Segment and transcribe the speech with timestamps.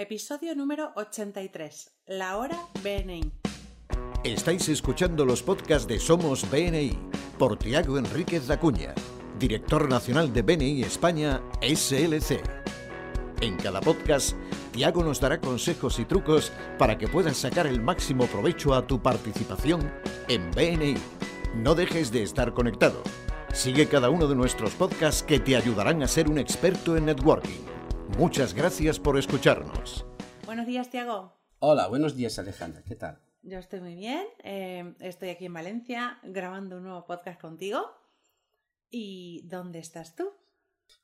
[0.00, 3.20] episodio número 83, La Hora BNI.
[4.24, 6.98] Estáis escuchando los podcasts de Somos BNI
[7.38, 8.94] por Tiago Enríquez Acuña,
[9.38, 12.40] director nacional de BNI España SLC.
[13.42, 14.38] En cada podcast,
[14.72, 19.02] Tiago nos dará consejos y trucos para que puedas sacar el máximo provecho a tu
[19.02, 19.92] participación
[20.28, 20.94] en BNI.
[21.56, 23.02] No dejes de estar conectado.
[23.52, 27.79] Sigue cada uno de nuestros podcasts que te ayudarán a ser un experto en networking.
[28.18, 30.04] Muchas gracias por escucharnos.
[30.44, 31.32] Buenos días, Tiago.
[31.58, 32.82] Hola, buenos días, Alejandra.
[32.84, 33.20] ¿Qué tal?
[33.42, 34.24] Yo estoy muy bien.
[34.44, 37.80] eh, estoy aquí en Valencia grabando un nuevo podcast contigo.
[38.90, 40.30] ¿Y dónde estás tú?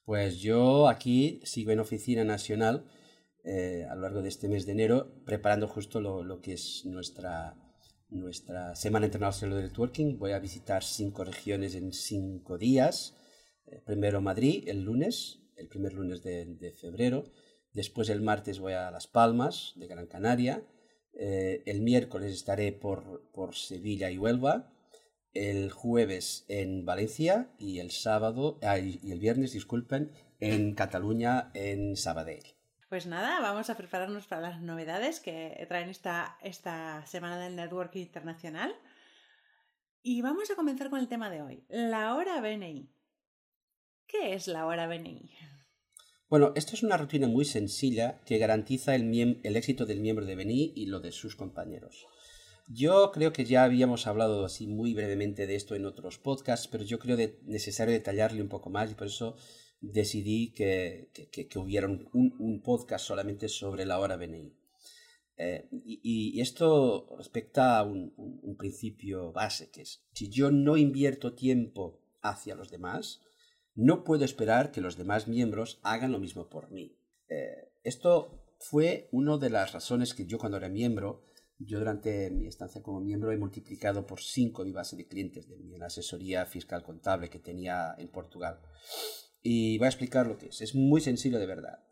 [0.05, 2.87] Pues yo aquí sigo en Oficina Nacional
[3.45, 6.83] eh, a lo largo de este mes de enero, preparando justo lo, lo que es
[6.85, 7.57] nuestra,
[8.09, 10.19] nuestra Semana Internacional de Networking.
[10.19, 13.17] Voy a visitar cinco regiones en cinco días.
[13.67, 17.25] Eh, primero Madrid, el lunes, el primer lunes de, febrero.
[17.73, 20.63] Después el martes voy a Las Palmas, de Gran Canaria.
[21.13, 24.73] Eh, el miércoles estaré por, por Sevilla y Huelva.
[25.35, 32.57] El jueves en Valencia y el sábado, y el viernes, disculpen, en Cataluña, en Sabadell.
[32.89, 38.03] Pues nada, vamos a prepararnos para las novedades que traen esta, esta semana del Networking
[38.03, 38.75] Internacional.
[40.03, 42.89] Y vamos a comenzar con el tema de hoy, la hora BNI.
[44.07, 45.31] ¿Qué es la hora BNI?
[46.29, 50.73] Bueno, esto es una rutina muy sencilla que garantiza el, éxito del miembro de BNI
[50.77, 52.07] y lo de sus compañeros.
[52.69, 56.85] Yo creo que ya habíamos hablado así muy brevemente de esto en otros podcasts, pero
[56.85, 59.37] yo creo de necesario detallarle un poco más y por eso
[59.81, 61.11] decidí que,
[61.57, 64.53] hubiera un, podcast solamente sobre la hora BNI.
[65.39, 72.01] Eh, y, esto respecta a un, principio base, que es, si yo no invierto tiempo
[72.23, 73.21] hacia los demás,
[73.77, 76.99] no puedo esperar que los demás miembros hagan lo mismo por mí.
[77.29, 81.27] Eh, esto fue una de las razones que yo cuando era miembro,
[81.59, 85.57] yo durante mi estancia como miembro he multiplicado por 5 mi base de clientes de
[85.59, 88.61] mi asesoría fiscal contable que tenía en Portugal.
[89.43, 90.61] Y voy a explicar lo que es.
[90.61, 91.85] Es muy sencillo de verdad.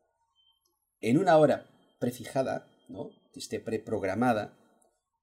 [1.00, 3.10] En una hora prefijada, ¿no?
[3.32, 4.58] que esté preprogramada,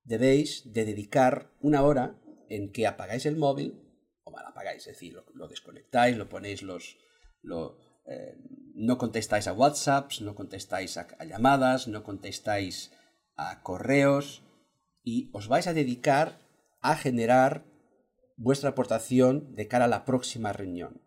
[0.03, 3.90] debéis de dedicar una hora en que apagáis el móvil,
[4.37, 6.97] apagáis, es decir, lo, desconectáis, lo ponéis los...
[7.43, 8.35] Lo, eh,
[8.75, 12.91] no contestáis a WhatsApps, no contestáis a, a llamadas, no contestáis
[13.35, 14.43] a correos
[15.03, 16.39] y os vais a dedicar
[16.81, 17.65] a generar
[18.37, 21.01] vuestra aportación de cara a la próxima reunión.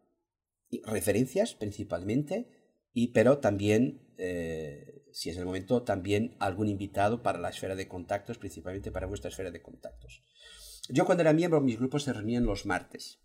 [0.68, 2.48] Y referencias principalmente,
[2.92, 7.88] y, pero también, eh, si es el momento, también algún invitado para la esfera de
[7.88, 10.22] contactos, principalmente para vuestra esfera de contactos.
[10.88, 13.20] Yo cuando era miembro, mis grupos se reunían los martes,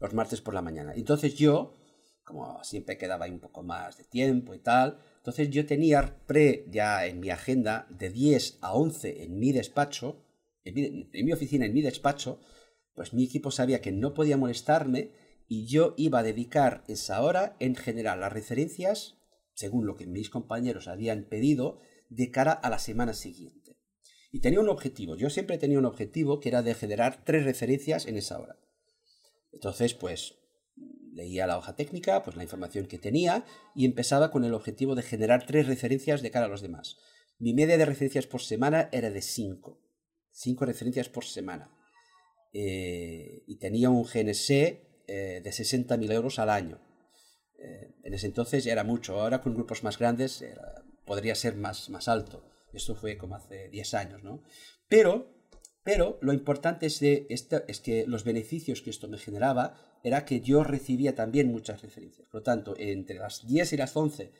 [0.00, 0.92] los martes por la mañana.
[0.96, 1.76] Entonces yo,
[2.24, 6.66] como siempre quedaba ahí un poco más de tiempo y tal, entonces yo tenía pre
[6.68, 10.24] ya en mi agenda de 10 a 11 en mi despacho,
[10.64, 12.40] en mi, oficina, en mi despacho,
[12.94, 15.12] pues mi equipo sabía que no podía molestarme
[15.46, 19.18] y yo iba a dedicar esa hora en generar las referencias,
[19.54, 23.59] según lo que mis compañeros habían pedido, de cara a la semana siguiente.
[24.32, 28.06] Y tenía un objetivo, yo siempre tenía un objetivo que era de generar tres referencias
[28.06, 28.56] en esa hora.
[29.52, 30.36] Entonces, pues
[31.12, 35.02] leía la hoja técnica, pues la información que tenía, y empezaba con el objetivo de
[35.02, 36.98] generar tres referencias de cara a los demás.
[37.38, 39.80] Mi media de referencias por semana era de cinco.
[40.30, 41.70] Cinco referencias por semana.
[42.52, 46.80] Eh, y tenía un GNC eh, de 60.000 euros al año.
[47.58, 49.20] Eh, en ese entonces era mucho.
[49.20, 52.49] Ahora con grupos más grandes era, podría ser más, más alto.
[52.72, 54.42] Esto fue como hace 10 años, ¿no?
[54.88, 55.40] Pero
[55.82, 61.14] pero lo importante es, que los beneficios que esto me generaba era que yo recibía
[61.14, 62.28] también muchas referencias.
[62.28, 64.32] Por lo tanto, entre las 10 y las 11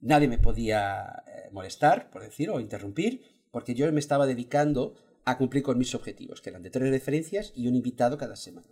[0.00, 4.94] nadie me podía eh, molestar, por decir, o interrumpir, porque yo me estaba dedicando
[5.24, 8.68] a cumplir con mis objetivos, que eran de tres referencias y un invitado cada semana.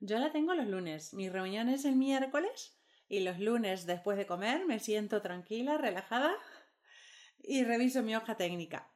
[0.00, 1.12] Yo la tengo los lunes.
[1.14, 6.34] Mi reunión es el miércoles y los lunes después de comer me siento tranquila, relajada
[7.48, 8.92] y reviso mi hoja técnica.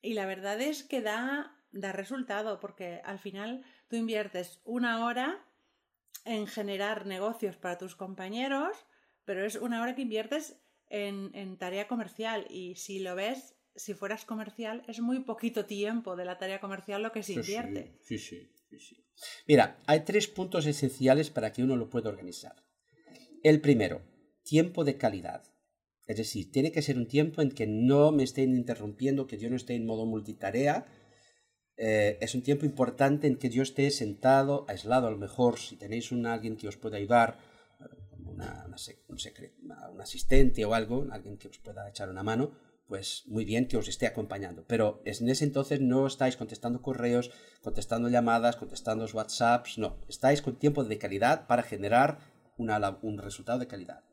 [0.00, 5.44] Y la verdad es que da da resultado porque al final tú inviertes una hora
[6.24, 8.86] en generar negocios para tus compañeros,
[9.24, 10.56] pero es una hora que inviertes
[10.88, 16.16] en, en, tarea comercial y si lo ves, si fueras comercial, es muy poquito tiempo
[16.16, 17.98] de la tarea comercial lo que se invierte.
[18.00, 19.04] Sí, sí, sí, sí.
[19.46, 22.64] Mira, hay tres puntos esenciales para que uno lo pueda organizar.
[23.42, 24.02] El primero,
[24.44, 25.53] tiempo de calidad.
[26.06, 29.48] Es decir, tiene que ser un tiempo en que no me estén interrumpiendo, que yo
[29.48, 30.86] no esté en modo multitarea,
[31.76, 35.76] eh, es un tiempo importante en que yo esté sentado, aislado a lo mejor, si
[35.76, 37.38] tenéis un alguien que os pueda ayudar,
[39.08, 42.52] un asistente o algo, alguien que os pueda echar una mano,
[42.86, 44.64] pues muy bien que os esté acompañando.
[44.66, 47.30] Pero en ese entonces no estáis contestando correos,
[47.62, 50.04] contestando llamadas, contestando WhatsApps, no.
[50.08, 52.18] Estáis con tiempo de calidad para generar
[52.56, 54.04] un resultado de calidad.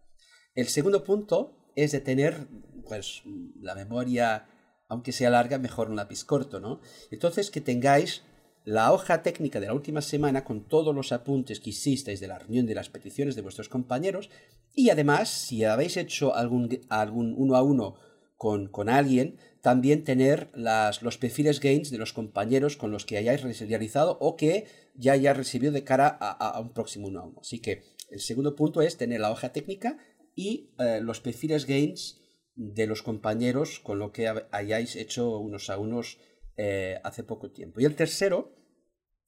[0.55, 2.47] El segundo punto es de tener
[2.87, 3.23] pues,
[3.59, 4.47] la memoria,
[4.87, 6.81] aunque sea larga, mejor un lápiz corto, ¿no?
[7.11, 8.23] Entonces que tengáis
[8.63, 12.37] la hoja técnica de la última semana con todos los apuntes que hicisteis de la
[12.37, 14.29] reunión de las peticiones de vuestros compañeros
[14.75, 17.95] y además si habéis hecho algún, algún uno a uno
[18.37, 23.17] con, con alguien, también tener las, los perfiles gains de los compañeros con los que
[23.17, 24.65] hayáis realizado o que
[24.95, 27.39] ya hayáis recibido de cara a, un próximo uno a uno.
[27.41, 29.97] Así que el segundo punto es tener la hoja técnica
[30.41, 32.19] y eh, los perfiles gains
[32.55, 36.19] de los compañeros con lo que hayáis hecho unos a unos
[36.57, 37.79] eh, hace poco tiempo.
[37.79, 38.55] Y el tercero,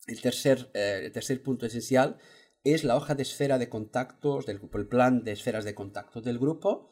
[0.08, 2.18] el tercer, eh, el tercer punto esencial
[2.64, 6.24] es la hoja de esfera de contactos del grupo, el plan de esferas de contactos
[6.24, 6.90] del grupo,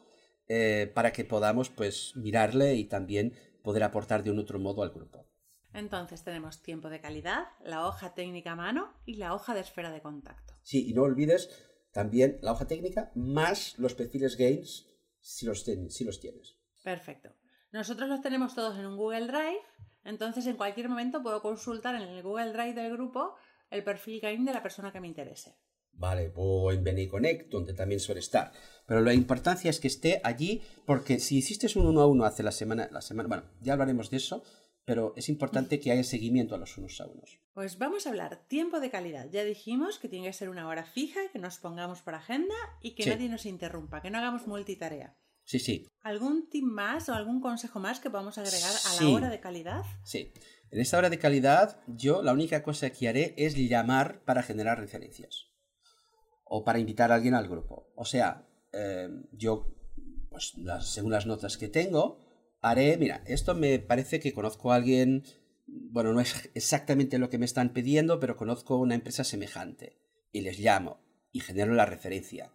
[0.48, 3.34] eh, para que podamos pues mirarle y también
[3.64, 5.28] poder aportar de un otro modo al grupo.
[5.74, 9.92] Entonces tenemos tiempo de calidad, la hoja técnica a mano y la hoja de esfera
[9.92, 10.54] de contacto.
[10.64, 11.50] Sí, y no olvides
[11.92, 14.88] también la hoja técnica más los perfiles gains
[15.20, 16.58] si los, si los tienes.
[16.84, 17.30] Perfecto.
[17.72, 19.62] Nosotros los tenemos todos en un Google Drive,
[20.04, 23.36] entonces en cualquier momento puedo consultar en el Google Drive del grupo
[23.70, 25.56] el perfil gain de la persona que me interese.
[25.94, 28.52] Vale, o en BeneConnect, donde también suele estar.
[28.86, 32.44] Pero la importancia es que esté allí, porque si hiciste un uno a uno hace
[32.44, 34.44] la semana, la semana, bueno, ya hablaremos de eso,
[34.86, 37.40] pero es importante que haya seguimiento a los unos a unos.
[37.54, 39.30] Pues vamos a hablar tiempo de calidad.
[39.30, 42.96] Ya dijimos que tiene que ser una hora fija, que nos pongamos por agenda y
[42.96, 45.18] que nadie nos interrumpa, que no hagamos multitarea.
[45.44, 45.88] Sí, sí.
[46.02, 49.84] ¿Algún tip más o algún consejo más que podamos agregar a la hora de calidad?
[50.04, 50.32] Sí.
[50.70, 54.80] En esta hora de calidad, yo la única cosa que haré es llamar para generar
[54.80, 55.52] referencias
[56.46, 57.92] o para invitar a alguien al grupo.
[57.96, 59.74] O sea, eh, yo,
[60.30, 62.24] pues según las notas que tengo,
[62.62, 65.24] haré, mira, esto me parece que conozco a alguien,
[65.68, 69.98] bueno, no es exactamente lo que me están pidiendo, pero conozco una empresa semejante
[70.32, 71.00] y les llamo
[71.32, 72.52] y genero la referencia.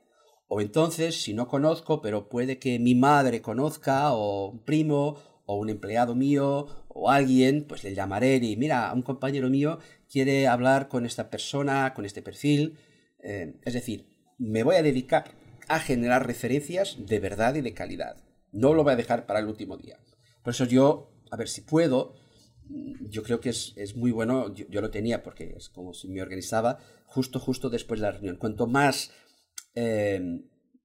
[0.48, 5.56] O entonces, si no conozco, pero puede que mi madre conozca, o un primo, o
[5.56, 9.78] un empleado mío, o alguien, pues le llamaré y mira, un compañero mío
[10.10, 12.78] quiere hablar con esta persona, con este perfil,
[13.20, 14.06] eh, es decir,
[14.38, 15.24] me voy a dedicar
[15.68, 18.25] a generar referencias de verdad y de calidad.
[18.56, 19.98] No lo voy a dejar para el último día.
[20.42, 22.14] Por eso yo, a ver si puedo,
[23.10, 26.78] yo creo que es, muy bueno, yo, lo tenía porque es como si me organizaba
[27.04, 28.38] justo, justo después de la reunión.
[28.38, 29.12] Cuanto más
[29.74, 30.40] eh,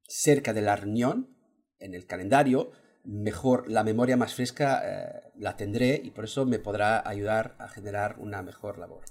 [0.05, 1.37] cerca de la reunión,
[1.79, 2.71] en el calendario,
[3.05, 7.69] mejor, la memoria más fresca eh, la tendré y por eso me podrá ayudar a
[7.69, 9.05] generar una mejor labor.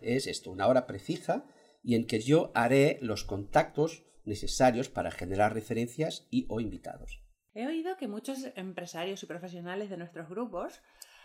[0.00, 1.44] es esto, una hora precisa
[1.82, 7.27] y en que yo haré los contactos necesarios para generar referencias y o invitados.
[7.58, 10.80] He oído que muchos empresarios y profesionales de nuestros grupos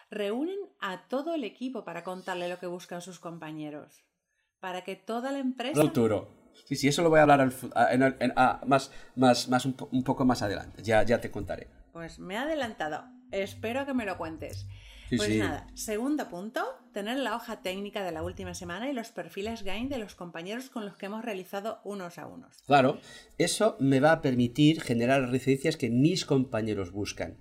[0.09, 4.03] reúnen a todo el equipo para contarle lo que buscan sus compañeros,
[4.59, 5.79] para que toda la empresa...
[5.79, 6.49] Futuro.
[6.65, 7.53] Sí, sí, eso lo voy a hablar
[8.65, 11.67] más, más, más un, poco más adelante, ya, ya te contaré.
[11.91, 14.65] Pues me he adelantado, espero que me lo cuentes.
[15.15, 19.63] Pues nada, segundo punto, tener la hoja técnica de la última semana y los perfiles
[19.63, 22.61] GAIN de los compañeros con los que hemos realizado unos a unos.
[22.65, 22.99] Claro,
[23.37, 27.37] eso me va a permitir generar referencias que mis compañeros buscan.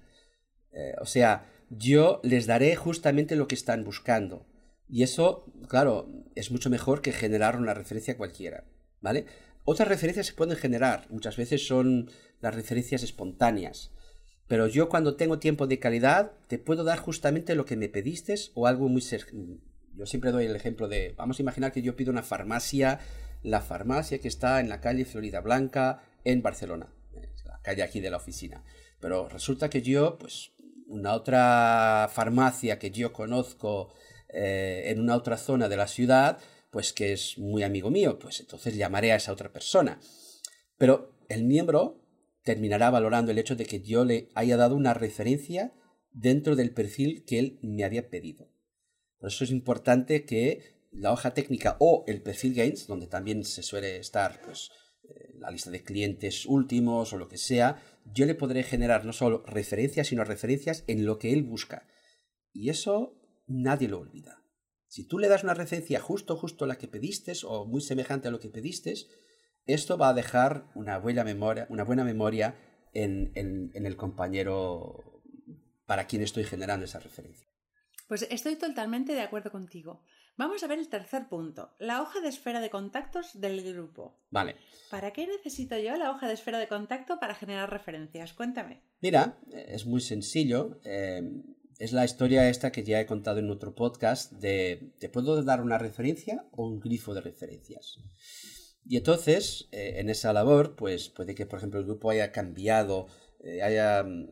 [0.73, 4.47] Eh, o sea, yo les daré justamente lo que están buscando.
[4.89, 8.65] Y eso, claro, es mucho mejor que generar una referencia cualquiera.
[9.01, 9.27] ¿Vale?
[9.65, 13.93] Otras referencias se pueden generar, muchas veces son las referencias espontáneas.
[14.53, 18.35] Pero yo cuando tengo tiempo de calidad te puedo dar justamente lo que me pediste
[18.53, 19.01] o algo muy...
[19.01, 23.01] Yo siempre doy el ejemplo de, vamos a imaginar que yo pido una farmacia,
[23.43, 26.93] la farmacia que está en la calle Florida Blanca en Barcelona,
[27.47, 28.63] la calle aquí de la oficina.
[29.01, 30.53] Pero resulta que yo, pues,
[30.87, 33.95] una otra farmacia que yo conozco
[34.29, 36.37] eh, en una otra zona de la ciudad,
[36.71, 39.99] pues que es muy amigo mío, pues entonces llamaré a esa otra persona.
[40.77, 42.02] Pero el miembro
[42.43, 45.73] terminará valorando el hecho de que yo le haya dado una referencia
[46.11, 48.51] dentro del perfil que él me había pedido.
[49.19, 53.63] Por eso es importante que la hoja técnica o el perfil Gains, donde también se
[53.63, 54.71] suele estar pues,
[55.05, 59.13] eh, la lista de clientes últimos o lo que sea, yo le podré generar no
[59.13, 61.87] solo referencias, sino referencias en lo que él busca.
[62.53, 64.43] Y eso nadie lo olvida.
[64.87, 68.31] Si tú le das una referencia justo, justo la que pediste o muy semejante a
[68.31, 68.95] lo que pediste,
[69.67, 72.57] esto va a dejar una buena memoria, una buena memoria
[72.93, 73.33] en,
[73.75, 75.23] el compañero
[75.87, 77.47] para quien estoy generando esa referencia.
[78.09, 80.05] Pues estoy totalmente de acuerdo contigo.
[80.37, 84.19] Vamos a ver el tercer punto, la hoja de esfera de contactos del grupo.
[84.31, 84.57] Vale.
[84.91, 88.33] ¿Para qué necesito yo la hoja de esfera de contacto para generar referencias?
[88.33, 88.83] Cuéntame.
[89.01, 90.81] Mira, es muy sencillo.
[90.85, 91.23] Eh,
[91.79, 95.61] es la historia esta que ya he contado en otro podcast de ¿te puedo dar
[95.61, 97.99] una referencia o un grifo de referencias?
[98.85, 103.07] Y entonces, eh, en esa labor, pues puede que, por ejemplo, el grupo haya cambiado,
[103.45, 104.31] eh, haya mm,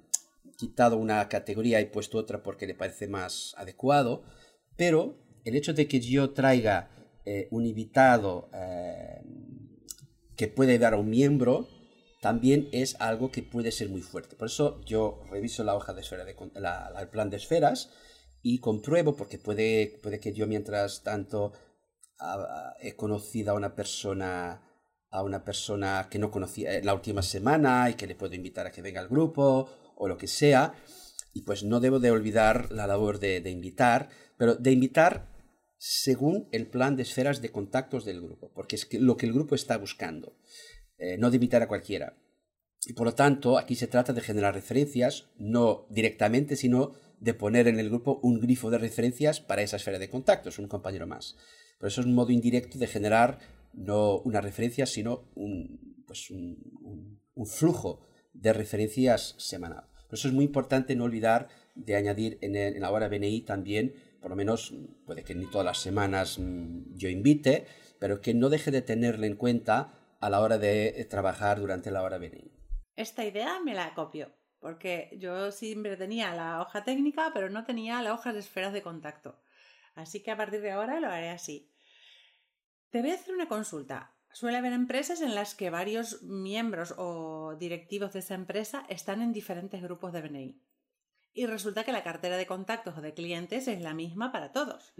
[0.56, 4.22] quitado una categoría y puesto otra porque le parece más adecuado,
[4.76, 6.90] pero el hecho de que yo traiga
[7.24, 8.50] eh, un invitado
[10.36, 11.68] que puede dar a un miembro,
[12.20, 14.36] también es algo que puede ser muy fuerte.
[14.36, 16.34] Por eso yo reviso la hoja de esfera, de,
[16.98, 17.90] el plan de esferas
[18.42, 21.52] y compruebo, porque puede, puede que yo mientras tanto
[22.80, 24.62] he conocido a una persona
[25.10, 28.66] a una persona que no conocía en la última semana y que le puedo invitar
[28.66, 30.74] a que venga al grupo o lo que sea.
[31.32, 35.28] Y pues no debo de olvidar la labor de, invitar, pero de invitar
[35.78, 39.54] según el plan de esferas de contactos del grupo, porque es lo que el grupo
[39.54, 40.36] está buscando,
[40.98, 42.16] eh, no de invitar a cualquiera.
[42.84, 47.68] Y por lo tanto, aquí se trata de generar referencias, no directamente, sino de poner
[47.68, 51.36] en el grupo un grifo de referencias para esa esfera de contactos, un compañero más.
[51.80, 53.38] Pero eso es un modo indirecto de generar
[53.72, 58.02] no una referencia, sino un, pues un, flujo
[58.34, 59.84] de referencias semanal.
[60.06, 64.28] Por eso es muy importante no olvidar de añadir en, la hora BNI también, por
[64.28, 64.74] lo menos,
[65.06, 67.66] puede que ni todas las semanas mm, yo invite,
[67.98, 72.02] pero que no deje de tenerle en cuenta a la hora de trabajar durante la
[72.02, 72.52] hora BNI.
[72.94, 78.02] Esta idea me la copio, porque yo siempre tenía la hoja técnica, pero no tenía
[78.02, 79.40] la hoja de esferas de contacto.
[79.94, 81.69] Así que a partir de ahora lo haré así.
[82.90, 84.14] Te voy a hacer una consulta.
[84.32, 89.32] Suele haber empresas en las que varios miembros o directivos de esa empresa están en
[89.32, 90.60] diferentes grupos de BNI.
[91.32, 94.92] Y resulta que la cartera de contactos o de clientes es la misma para todos.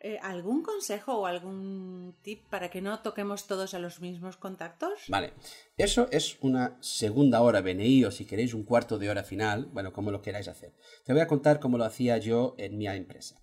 [0.00, 5.04] Eh, ¿Algún consejo o algún tip para que no toquemos todos a los mismos contactos?
[5.08, 5.34] Vale,
[5.76, 9.92] eso es una segunda hora BNI o si queréis un cuarto de hora final, bueno,
[9.92, 10.74] como lo queráis hacer.
[11.04, 13.41] Te voy a contar cómo lo hacía yo en mi empresa.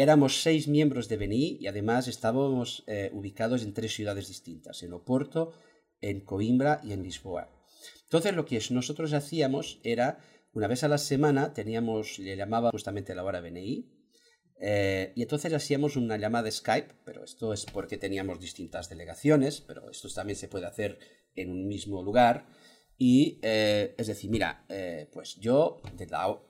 [0.00, 4.94] Éramos seis miembros de BNI y además estábamos eh, ubicados en tres ciudades distintas, en
[4.94, 5.52] Oporto,
[6.00, 7.50] en Coimbra y en Lisboa.
[8.04, 10.16] Entonces lo que nosotros hacíamos era,
[10.54, 13.90] una vez a la semana, teníamos, le llamaba justamente la hora BNI,
[14.62, 19.90] eh, y entonces hacíamos una llamada Skype, pero esto es porque teníamos distintas delegaciones, pero
[19.90, 20.98] esto también se puede hacer
[21.34, 22.46] en un mismo lugar.
[22.96, 24.64] Y eh, es decir, mira,
[25.12, 26.40] pues yo de la,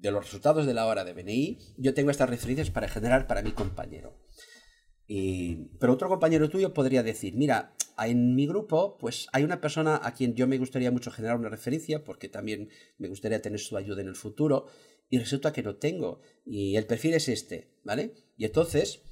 [0.00, 3.42] de los resultados de la hora de BNI, yo tengo estas referencias para generar para
[3.42, 4.16] mi compañero.
[5.80, 10.12] pero otro compañero tuyo podría decir, mira, en mi grupo, pues hay una persona a
[10.14, 14.02] quien yo me gustaría mucho generar una referencia, porque también me gustaría tener su ayuda
[14.02, 14.66] en el futuro,
[15.10, 18.12] y resulta que no tengo, y el perfil es este, ¿vale?
[18.36, 19.02] Y entonces,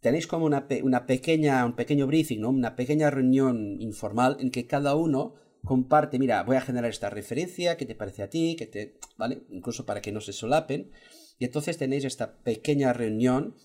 [0.00, 2.50] tenéis como una, una pequeña, un pequeño briefing, ¿no?
[2.50, 7.76] Una pequeña reunión informal en que cada uno comparte, mira, voy a generar esta referencia,
[7.76, 8.56] ¿qué te parece a ti?
[8.58, 8.98] ¿Qué te...
[9.16, 9.42] ¿Vale?
[9.50, 10.90] Incluso para que no se solapen.
[11.38, 13.56] Y entonces tenéis esta pequeña reunión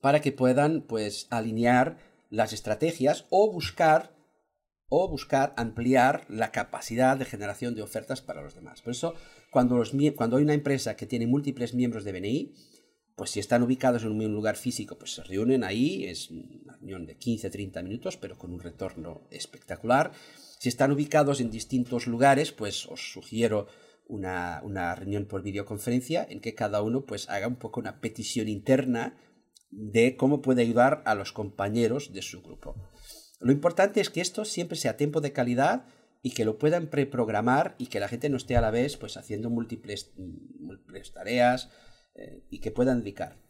[0.00, 1.98] para que puedan, pues, alinear
[2.30, 4.14] las estrategias o buscar
[4.88, 8.82] o buscar ampliar la capacidad de generación de ofertas para los demás.
[8.82, 9.14] Por eso,
[9.50, 12.54] cuando, los, cuando hay una empresa que tiene múltiples miembros de BNI,
[13.16, 17.06] pues si están ubicados en un lugar físico, pues se reúnen ahí, es una reunión
[17.06, 20.12] de 15-30 minutos, pero con un retorno espectacular.
[20.64, 23.66] Si están ubicados en distintos lugares, pues os sugiero
[24.06, 29.14] una, reunión por videoconferencia en que cada uno pues haga un poco una petición interna
[29.70, 32.76] de cómo puede ayudar a los compañeros de su grupo.
[33.40, 35.84] Lo importante es que esto siempre sea tiempo de calidad
[36.22, 39.18] y que lo puedan preprogramar y que la gente no esté a la vez pues
[39.18, 41.68] haciendo múltiples, múltiples tareas
[42.14, 43.43] eh, y que puedan dedicar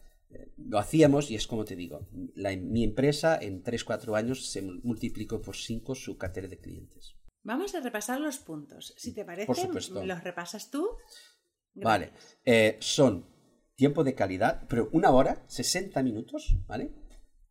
[0.57, 5.55] lo hacíamos y es como te digo, mi empresa en 3-4 años se multiplicó por
[5.55, 7.15] 5 su cartera de clientes.
[7.43, 8.93] Vamos a repasar los puntos.
[8.97, 10.89] Si te parece, los repasas tú.
[11.75, 12.11] Vale,
[12.43, 13.27] eh, son
[13.75, 16.91] tiempo de calidad, pero una hora, 60 minutos, ¿vale?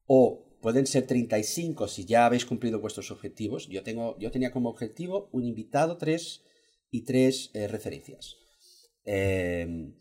[0.07, 3.69] O pueden ser 35 si ya habéis cumplido vuestros objetivos.
[3.69, 6.43] Yo, tengo, yo tenía como objetivo un invitado, tres
[6.91, 8.37] y tres eh, referencias.
[9.05, 9.93] Eh,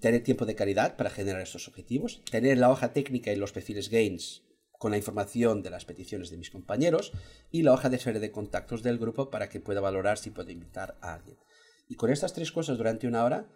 [0.00, 3.90] tener tiempo de calidad para generar estos objetivos, tener la hoja técnica y los perfiles
[3.90, 4.44] Gains
[4.78, 7.12] con la información de las peticiones de mis compañeros
[7.50, 10.50] y la hoja de serie de contactos del grupo para que pueda valorar si puedo
[10.50, 11.36] invitar a alguien.
[11.88, 13.48] Y con estas tres cosas durante una hora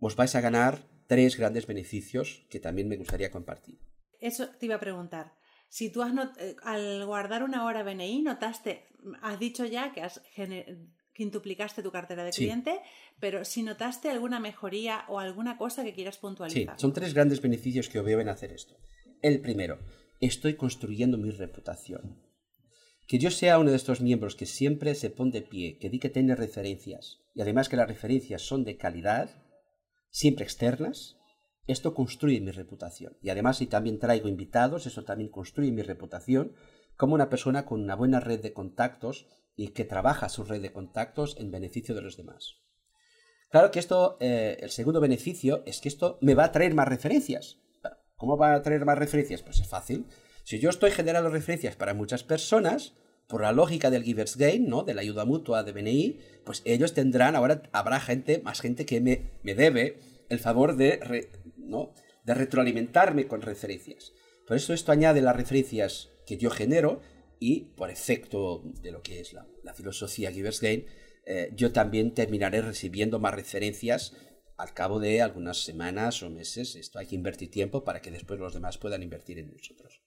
[0.00, 3.78] os vais a ganar tres grandes beneficios que también me gustaría compartir.
[4.20, 5.34] Eso te iba a preguntar.
[5.68, 8.86] Si tú has eh, al guardar una hora BNI notaste,
[9.22, 10.20] has dicho ya que has
[11.14, 12.42] quintuplicaste tu cartera de Sí.
[12.44, 12.80] cliente,
[13.20, 16.78] pero si notaste alguna mejoría o alguna cosa que quieras Sí, puntualizar.
[16.78, 18.76] son tres grandes beneficios que en hacer esto.
[19.22, 19.78] El primero,
[20.20, 22.20] estoy construyendo mi reputación.
[23.06, 25.98] Que yo sea uno de estos miembros que siempre se pone de pie, que di
[25.98, 29.30] que tiene referencias, y además que las referencias son de calidad,
[30.10, 31.16] siempre externas,
[31.66, 33.16] esto construye mi reputación.
[33.22, 36.54] Y además si también traigo invitados, eso también construye mi reputación
[36.96, 40.72] como una persona con una buena red de contactos y que trabaja su red de
[40.72, 42.56] contactos en beneficio de los demás.
[43.50, 46.88] Claro que esto, eh, el segundo beneficio es que esto me va a traer más
[46.88, 47.58] referencias.
[48.16, 49.42] ¿Cómo va a traer más referencias?
[49.42, 50.06] Pues es fácil.
[50.44, 52.94] Si yo estoy generando referencias para muchas personas,
[53.28, 54.82] por la lógica del Givers Gain, ¿no?
[54.82, 59.00] de la ayuda mutua de BNI, pues ellos tendrán, ahora habrá gente, más gente que
[59.00, 61.94] me, me debe el favor de, re- ¿no?
[62.24, 64.12] de retroalimentarme con referencias.
[64.46, 67.00] Por eso esto añade las referencias que yo genero
[67.44, 70.86] y por efecto de lo que es la, filosofía Givers Gain,
[71.26, 74.14] eh, yo también terminaré recibiendo más referencias
[74.56, 76.74] al cabo de algunas semanas o meses.
[76.74, 80.00] Esto hay que invertir tiempo para que después los demás puedan invertir en nosotros.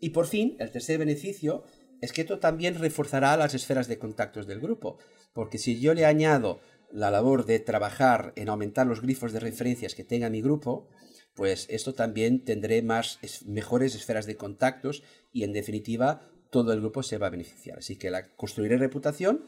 [0.00, 1.64] Y por fin, el tercer beneficio
[2.00, 4.96] es que esto también reforzará las esferas de contactos del grupo,
[5.34, 9.94] porque si yo le añado la labor de trabajar en aumentar los grifos de referencias
[9.94, 10.88] que tenga mi grupo,
[11.34, 15.02] pues esto también tendré más es- mejores esferas de contactos
[15.32, 17.78] y en definitiva todo el grupo se va a beneficiar.
[17.78, 19.44] Así que la, construiré reputación,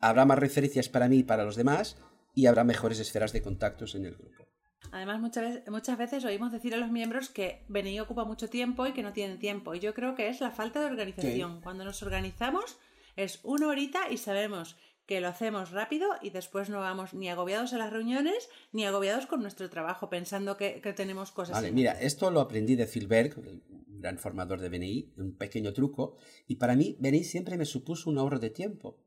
[0.00, 1.96] habrá más referencias para mí y para los demás
[2.34, 4.48] y habrá mejores esferas de contactos en el grupo.
[4.90, 8.88] Además, muchas veces, muchas veces oímos decir a los miembros que BNI ocupa mucho tiempo
[8.88, 9.72] y que no tienen tiempo.
[9.76, 11.60] Y yo creo que es la falta de organización.
[11.60, 12.80] Cuando nos organizamos
[13.14, 14.76] es una horita y sabemos
[15.08, 19.26] que lo hacemos rápido y después no vamos ni agobiados a las reuniones ni agobiados
[19.26, 21.56] con nuestro trabajo pensando que, que tenemos cosas.
[21.56, 23.62] Vale, mira, esto lo aprendí de Phil Berg, un
[24.00, 28.18] gran formador de BNI, un pequeño truco, y para mí BNI siempre me supuso un
[28.18, 29.02] ahorro de tiempo.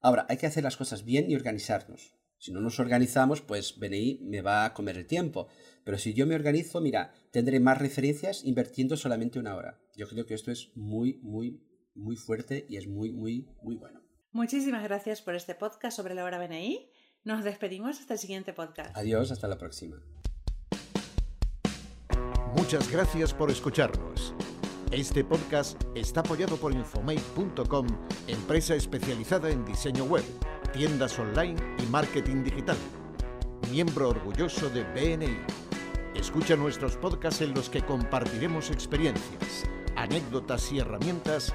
[0.00, 2.16] Ahora, hay que hacer las cosas bien y organizarnos.
[2.38, 5.48] Si no nos organizamos, pues BNI me va a comer el tiempo.
[5.84, 9.78] Pero si yo me organizo, mira, tendré más referencias invirtiendo solamente una hora.
[9.96, 11.62] Yo creo que esto es muy, muy,
[11.94, 14.01] muy fuerte y es muy, muy, muy bueno.
[14.32, 16.88] Muchísimas gracias por este podcast sobre la hora BNI.
[17.22, 18.96] Nos despedimos hasta el siguiente podcast.
[18.96, 20.02] Adiós, hasta la próxima.
[22.56, 24.34] Muchas gracias por escucharnos.
[24.90, 27.86] Este podcast está apoyado por Infomate.com,
[28.26, 30.24] empresa especializada en diseño web,
[30.72, 32.78] tiendas online y marketing digital.
[33.70, 35.36] Miembro orgulloso de BNI.
[36.14, 41.54] Escucha nuestros podcasts en los que compartiremos experiencias, anécdotas y herramientas